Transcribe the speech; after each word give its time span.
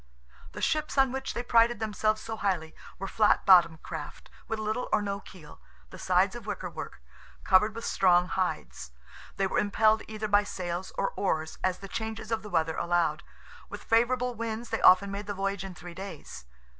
The 0.53 0.63
ships 0.63 0.97
on 0.97 1.11
which 1.11 1.35
they 1.35 1.43
prided 1.43 1.79
themselves 1.79 2.21
so 2.21 2.35
highly 2.35 2.73
were 2.97 3.07
flat 3.07 3.45
bottomed 3.45 3.83
craft, 3.83 4.31
with 4.47 4.57
little 4.57 4.89
or 4.91 4.99
no 4.99 5.19
keel, 5.19 5.61
the 5.91 5.99
sides 5.99 6.33
of 6.35 6.47
wicker 6.47 6.71
work, 6.71 7.01
covered 7.43 7.75
with 7.75 7.85
strong 7.85 8.25
hides. 8.27 8.93
They 9.37 9.45
were 9.45 9.59
impelled 9.59 10.01
either 10.07 10.27
by 10.27 10.43
sails 10.43 10.91
or 10.97 11.11
oars 11.15 11.59
as 11.63 11.77
the 11.77 11.87
changes 11.87 12.31
of 12.31 12.41
the 12.41 12.49
weather 12.49 12.77
allowed; 12.77 13.21
with 13.69 13.83
favourable 13.83 14.33
winds 14.33 14.71
they 14.71 14.81
often 14.81 15.11
made 15.11 15.27
the 15.27 15.35
voyage 15.35 15.63
in 15.63 15.75
three 15.75 15.93
days. 15.93 16.45